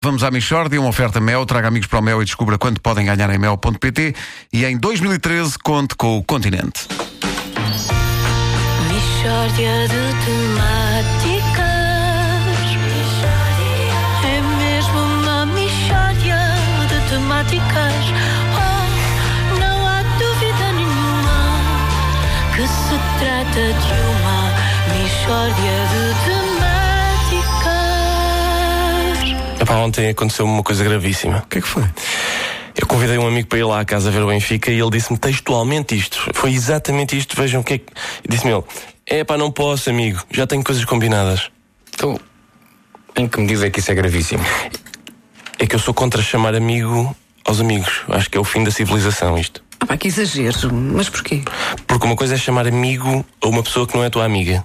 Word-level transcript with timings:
Vamos 0.00 0.22
à 0.22 0.30
Michordia, 0.30 0.80
uma 0.80 0.90
oferta 0.90 1.20
Mel, 1.20 1.44
traga 1.44 1.66
amigos 1.66 1.88
para 1.88 1.98
o 1.98 2.02
Mel 2.02 2.22
e 2.22 2.24
descubra 2.24 2.56
quanto 2.56 2.80
podem 2.80 3.04
ganhar 3.04 3.28
em 3.34 3.38
mel.pt 3.38 4.14
e 4.52 4.64
em 4.64 4.78
2013 4.78 5.58
conte 5.58 5.96
com 5.96 6.18
o 6.18 6.22
Continente. 6.22 6.86
Mishória 8.86 9.88
de 9.88 10.14
temáticas. 10.24 11.66
É 14.22 14.40
mesmo 14.40 15.00
uma 15.00 15.46
mishória 15.46 16.46
de 16.86 17.10
temáticas. 17.10 18.04
Oh, 18.54 19.58
não 19.58 19.84
há 19.84 20.00
dúvida 20.16 20.72
nenhuma 20.74 21.58
que 22.54 22.68
se 22.68 22.96
trata 23.18 23.72
de 23.72 23.94
uma 24.14 24.54
mishória 24.94 25.76
de 25.88 26.14
temáticas. 26.24 26.47
Ontem 29.78 30.10
aconteceu-me 30.10 30.52
uma 30.52 30.62
coisa 30.62 30.84
gravíssima. 30.84 31.38
O 31.38 31.48
que 31.48 31.58
é 31.58 31.60
que 31.60 31.68
foi? 31.68 31.84
Eu 32.76 32.86
convidei 32.86 33.18
um 33.18 33.26
amigo 33.26 33.48
para 33.48 33.58
ir 33.58 33.64
lá 33.64 33.80
à 33.80 33.84
casa 33.84 34.10
ver 34.10 34.22
o 34.22 34.28
Benfica 34.28 34.70
e 34.70 34.78
ele 34.78 34.90
disse-me 34.90 35.18
textualmente 35.18 35.96
isto. 35.96 36.30
Foi 36.32 36.52
exatamente 36.52 37.16
isto. 37.16 37.36
Vejam 37.36 37.60
o 37.60 37.64
que 37.64 37.74
é 37.74 37.78
que. 37.78 37.86
Disse-me 38.28 38.52
ele: 38.52 38.62
É 39.06 39.24
pá, 39.24 39.36
não 39.36 39.50
posso, 39.50 39.90
amigo. 39.90 40.22
Já 40.30 40.46
tenho 40.46 40.62
coisas 40.62 40.84
combinadas. 40.84 41.50
Então, 41.94 42.18
em 43.16 43.26
que 43.26 43.40
medida 43.40 43.66
é 43.66 43.70
que 43.70 43.80
isso 43.80 43.90
é 43.90 43.94
gravíssimo? 43.94 44.44
É 45.58 45.66
que 45.66 45.74
eu 45.74 45.80
sou 45.80 45.92
contra 45.92 46.22
chamar 46.22 46.54
amigo 46.54 47.16
aos 47.44 47.60
amigos. 47.60 48.02
Acho 48.08 48.30
que 48.30 48.38
é 48.38 48.40
o 48.40 48.44
fim 48.44 48.62
da 48.62 48.70
civilização 48.70 49.36
isto. 49.36 49.67
Pá, 49.88 49.96
que 49.96 50.08
exagero. 50.08 50.70
Mas 50.72 51.08
porquê? 51.08 51.42
Porque 51.86 52.06
uma 52.06 52.14
coisa 52.14 52.34
é 52.34 52.36
chamar 52.36 52.66
amigo 52.66 53.24
a 53.40 53.48
uma 53.48 53.62
pessoa 53.62 53.86
que 53.86 53.96
não 53.96 54.04
é 54.04 54.10
tua 54.10 54.24
amiga. 54.24 54.64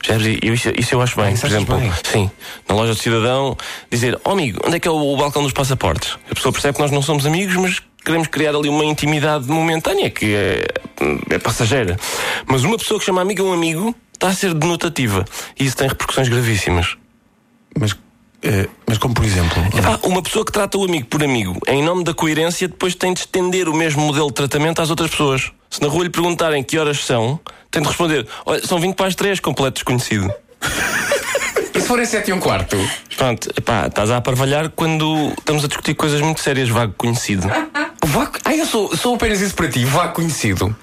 Já 0.00 0.14
eu, 0.14 0.54
isso, 0.54 0.70
isso 0.78 0.94
eu 0.94 1.02
acho 1.02 1.16
bem. 1.16 1.32
isso 1.32 1.40
Por 1.40 1.50
exemplo, 1.50 1.76
bem? 1.76 1.92
sim, 2.04 2.30
na 2.68 2.76
loja 2.76 2.94
do 2.94 2.98
cidadão, 2.98 3.56
dizer, 3.90 4.16
oh 4.24 4.30
amigo, 4.30 4.60
onde 4.64 4.76
é 4.76 4.80
que 4.80 4.86
é 4.86 4.90
o, 4.90 4.94
o 4.94 5.16
balcão 5.16 5.42
dos 5.42 5.52
passaportes? 5.52 6.16
A 6.30 6.34
pessoa 6.36 6.52
percebe 6.52 6.76
que 6.76 6.82
nós 6.82 6.92
não 6.92 7.02
somos 7.02 7.26
amigos, 7.26 7.56
mas 7.56 7.82
queremos 8.04 8.28
criar 8.28 8.54
ali 8.54 8.68
uma 8.68 8.84
intimidade 8.84 9.48
momentânea 9.48 10.08
que 10.08 10.34
é, 10.36 10.64
é 11.30 11.38
passageira. 11.40 11.98
Mas 12.46 12.62
uma 12.62 12.78
pessoa 12.78 13.00
que 13.00 13.06
chama 13.06 13.20
amigo 13.20 13.42
a 13.42 13.46
um 13.46 13.52
amigo 13.52 13.92
está 14.14 14.28
a 14.28 14.32
ser 14.32 14.54
denotativa. 14.54 15.24
E 15.58 15.64
isso 15.64 15.76
tem 15.76 15.88
repercussões 15.88 16.28
gravíssimas. 16.28 16.96
Mas, 17.76 17.96
eh, 18.42 18.68
mas 18.79 18.79
como 19.00 19.14
por 19.14 19.24
exemplo? 19.24 19.62
Epá, 19.76 19.98
uma 20.04 20.22
pessoa 20.22 20.44
que 20.44 20.52
trata 20.52 20.78
o 20.78 20.84
amigo 20.84 21.06
por 21.06 21.22
amigo, 21.24 21.58
em 21.66 21.82
nome 21.82 22.04
da 22.04 22.14
coerência, 22.14 22.68
depois 22.68 22.94
tem 22.94 23.12
de 23.12 23.20
estender 23.20 23.68
o 23.68 23.74
mesmo 23.74 24.02
modelo 24.02 24.28
de 24.28 24.34
tratamento 24.34 24.80
às 24.80 24.90
outras 24.90 25.10
pessoas. 25.10 25.50
Se 25.68 25.82
na 25.82 25.88
rua 25.88 26.04
lhe 26.04 26.10
perguntarem 26.10 26.62
que 26.62 26.78
horas 26.78 27.04
são, 27.04 27.40
tem 27.70 27.82
de 27.82 27.88
responder: 27.88 28.26
Olha, 28.44 28.64
são 28.64 28.78
20 28.78 28.94
para 28.94 29.06
as 29.06 29.14
3, 29.14 29.40
completo 29.40 29.74
desconhecido. 29.74 30.32
E 31.72 31.80
se 31.80 31.86
forem 31.86 32.04
sete 32.04 32.30
e 32.30 32.32
um 32.32 32.40
quarto? 32.40 32.76
Pronto, 33.16 33.48
epá, 33.56 33.86
estás 33.86 34.10
a 34.10 34.16
aparvalhar 34.16 34.70
quando 34.70 35.32
estamos 35.38 35.64
a 35.64 35.68
discutir 35.68 35.94
coisas 35.94 36.20
muito 36.20 36.40
sérias, 36.40 36.68
vago 36.68 36.92
conhecido. 36.96 37.48
Ah, 38.44 38.54
eu 38.54 38.66
sou, 38.66 38.94
sou 38.96 39.14
apenas 39.14 39.40
isso 39.40 39.54
para 39.54 39.68
ti, 39.68 39.84
vá 39.84 40.08
conhecido. 40.08 40.74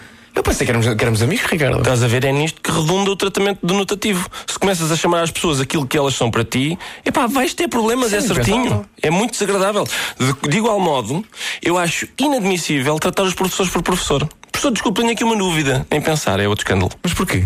Pensei 0.48 0.66
que 0.66 0.72
éramos, 0.72 0.88
que 0.88 1.03
éramos 1.03 1.22
amigos, 1.22 1.45
Ricardo. 1.45 1.80
Estás 1.80 2.02
a 2.02 2.08
ver, 2.08 2.23
é 2.23 2.31
nisto 2.31 2.62
que 2.62 2.72
redunda 2.72 3.12
o 3.12 3.17
tratamento 3.17 3.59
denotativo. 3.67 4.26
Se 4.48 4.58
começas 4.58 4.90
a 4.90 4.95
chamar 4.95 5.22
às 5.23 5.30
pessoas 5.30 5.59
aquilo 5.59 5.86
que 5.86 5.98
elas 5.98 6.16
são 6.16 6.31
para 6.31 6.45
ti, 6.45 6.80
epá, 7.03 7.28
vais 7.28 7.53
ter 7.53 7.67
problemas, 7.67 8.14
é 8.14 8.22
Sim, 8.22 8.28
certinho. 8.34 8.58
impensável. 8.59 8.86
É 9.02 9.09
muito 9.09 9.31
desagradável. 9.31 9.84
De, 10.18 10.50
de 10.50 10.58
igual 10.58 10.80
modo, 10.80 11.22
eu 11.62 11.78
acho 11.78 12.08
inadmissível 12.18 12.98
tratar 12.98 13.23
os 13.23 13.34
professores 13.34 13.70
por 13.70 13.84
professor. 13.84 14.25
Professor, 14.50 14.72
desculpa, 14.72 15.02
tenho 15.02 15.12
aqui 15.12 15.25
uma 15.25 15.36
dúvida. 15.36 15.86
Nem 15.92 16.00
pensar, 16.00 16.40
é 16.40 16.48
outro 16.48 16.64
escândalo. 16.64 16.92
Mas 17.03 17.14
porquê? 17.14 17.45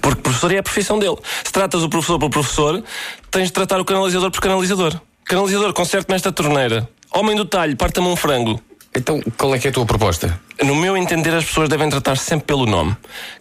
Porque 0.00 0.20
professor 0.20 0.52
é 0.52 0.58
a 0.58 0.62
profissão 0.62 0.98
dele. 0.98 1.18
Se 1.44 1.52
tratas 1.52 1.84
o 1.84 1.88
professor 1.88 2.18
por 2.18 2.30
professor, 2.30 2.82
tens 3.30 3.44
de 3.44 3.52
tratar 3.52 3.80
o 3.80 3.84
canalizador 3.84 4.28
por 4.28 4.40
canalizador. 4.40 5.00
Canalizador, 5.24 5.72
conserte-me 5.72 6.16
esta 6.16 6.32
torneira. 6.32 6.88
Homem 7.14 7.36
do 7.36 7.44
talho, 7.44 7.76
parta-me 7.76 8.08
um 8.08 8.16
frango. 8.16 8.60
Então, 8.94 9.20
qual 9.36 9.54
é 9.54 9.58
que 9.58 9.68
é 9.68 9.70
a 9.70 9.72
tua 9.72 9.86
proposta? 9.86 10.38
No 10.64 10.74
meu 10.74 10.96
entender, 10.96 11.32
as 11.34 11.44
pessoas 11.44 11.68
devem 11.68 11.88
tratar 11.88 12.16
sempre 12.16 12.46
pelo 12.46 12.66
nome. 12.66 12.96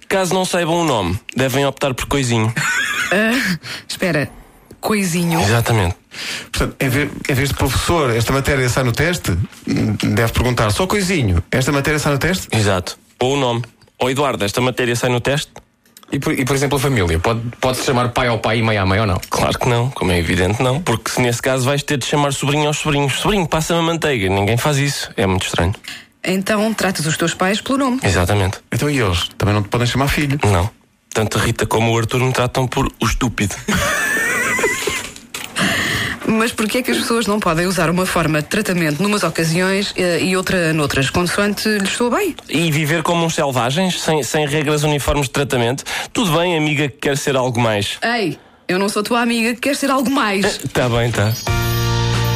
Caso 0.07 0.33
não 0.33 0.45
saibam 0.45 0.81
o 0.81 0.83
nome, 0.83 1.19
devem 1.35 1.65
optar 1.65 1.93
por 1.93 2.05
coisinho. 2.05 2.53
Espera, 3.87 4.29
coisinho. 4.79 5.41
Exatamente. 5.41 5.95
Portanto, 6.51 6.75
em 6.79 6.89
vez, 6.89 7.11
em 7.29 7.33
vez 7.33 7.49
de 7.49 7.55
professor, 7.55 8.15
esta 8.15 8.31
matéria 8.31 8.69
sai 8.69 8.83
no 8.83 8.91
teste, 8.91 9.35
deve 9.65 10.31
perguntar 10.33 10.71
só 10.71 10.85
coisinho. 10.85 11.43
Esta 11.51 11.71
matéria 11.71 11.99
sai 11.99 12.13
no 12.13 12.19
teste? 12.19 12.47
Exato. 12.51 12.97
Ou 13.19 13.35
o 13.35 13.39
nome. 13.39 13.63
Ou 13.97 14.09
Eduardo, 14.09 14.45
esta 14.45 14.61
matéria 14.61 14.95
sai 14.95 15.09
no 15.09 15.19
teste? 15.19 15.51
E 16.11 16.19
por, 16.19 16.33
e, 16.33 16.43
por 16.43 16.55
exemplo, 16.55 16.77
a 16.77 16.81
família? 16.81 17.19
Pode- 17.19 17.41
Pode-se 17.61 17.85
chamar 17.85 18.09
pai 18.09 18.27
ao 18.27 18.39
pai 18.39 18.59
e 18.59 18.61
mãe 18.63 18.77
à 18.77 18.85
mãe 18.85 18.99
ou 18.99 19.05
não? 19.05 19.19
Claro 19.29 19.57
que 19.59 19.69
não, 19.69 19.89
como 19.91 20.11
é 20.11 20.17
evidente, 20.17 20.61
não. 20.61 20.81
Porque 20.81 21.11
se 21.11 21.21
nesse 21.21 21.41
caso 21.41 21.65
vais 21.65 21.83
ter 21.83 21.97
de 21.97 22.05
chamar 22.05 22.33
sobrinho 22.33 22.67
aos 22.67 22.77
sobrinhos. 22.79 23.13
Sobrinho, 23.19 23.47
passa-me 23.47 23.79
a 23.79 23.83
manteiga. 23.83 24.27
Ninguém 24.29 24.57
faz 24.57 24.77
isso. 24.77 25.11
É 25.15 25.27
muito 25.27 25.45
estranho. 25.45 25.73
Então 26.23 26.73
tratas 26.73 27.05
os 27.05 27.15
teus 27.15 27.33
pais 27.33 27.61
pelo 27.61 27.77
nome. 27.77 27.99
Exatamente. 28.03 28.57
Então 28.71 28.89
e 28.89 28.99
eles? 28.99 29.29
Também 29.37 29.53
não 29.55 29.61
te 29.63 29.69
podem 29.69 29.87
chamar 29.87 30.07
filho. 30.07 30.39
Não. 30.51 30.69
Tanto 31.13 31.37
a 31.37 31.41
Rita 31.41 31.65
como 31.65 31.91
o 31.91 31.97
Arthur 31.97 32.19
me 32.21 32.31
tratam 32.33 32.67
por 32.67 32.87
o 32.99 33.05
estúpido. 33.05 33.55
Mas 36.39 36.53
porquê 36.53 36.77
é 36.77 36.81
que 36.81 36.89
as 36.89 36.97
pessoas 36.97 37.27
não 37.27 37.37
podem 37.37 37.67
usar 37.67 37.89
uma 37.89 38.05
forma 38.05 38.41
de 38.41 38.47
tratamento 38.47 39.03
numas 39.03 39.23
ocasiões 39.23 39.93
eh, 39.97 40.21
e 40.21 40.37
outra 40.37 40.71
noutras, 40.71 41.09
consoante 41.09 41.67
lhes 41.67 41.89
estou 41.89 42.09
bem? 42.09 42.33
E 42.47 42.71
viver 42.71 43.03
como 43.03 43.25
uns 43.25 43.35
selvagens, 43.35 43.99
sem, 43.99 44.23
sem 44.23 44.47
regras 44.47 44.83
uniformes 44.83 45.25
de 45.25 45.33
tratamento. 45.33 45.83
Tudo 46.13 46.31
bem, 46.37 46.57
amiga, 46.57 46.87
que 46.87 46.95
quer 46.95 47.17
ser 47.17 47.35
algo 47.35 47.59
mais. 47.59 47.97
Ei, 48.01 48.39
eu 48.69 48.79
não 48.79 48.87
sou 48.87 49.03
tua 49.03 49.19
amiga 49.19 49.53
que 49.53 49.59
quer 49.59 49.75
ser 49.75 49.91
algo 49.91 50.09
mais. 50.09 50.59
Tá 50.71 50.87
bem, 50.87 51.11
tá. 51.11 51.33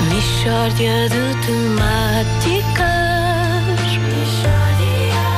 Mishória 0.10 1.08
de 1.08 1.46
temáticas. 1.48 2.84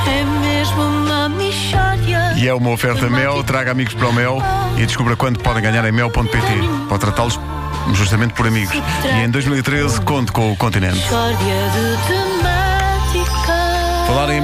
É 0.07 0.23
mesmo 0.41 0.81
uma 0.81 1.29
mishória. 1.29 2.33
E 2.35 2.47
é 2.47 2.53
uma 2.55 2.71
oferta 2.71 3.07
Mel, 3.11 3.43
traga 3.43 3.69
amigos 3.69 3.93
para 3.93 4.07
o 4.07 4.13
Mel 4.13 4.39
e 4.75 4.87
descubra 4.87 5.15
quanto 5.15 5.39
podem 5.41 5.61
ganhar 5.61 5.85
em 5.87 5.91
mel.pt. 5.91 6.87
Pode 6.89 6.99
tratá-los 6.99 7.39
justamente 7.93 8.33
por 8.33 8.47
amigos. 8.47 8.75
E 9.03 9.23
em 9.23 9.29
2013 9.29 10.01
conte 10.01 10.31
com 10.31 10.51
o 10.51 10.55
Continente. 10.55 11.01
Falar 14.07 14.29
em 14.33 14.41